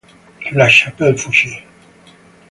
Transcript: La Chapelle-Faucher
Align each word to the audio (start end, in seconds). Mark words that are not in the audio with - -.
La 0.53 0.67
Chapelle-Faucher 0.67 1.61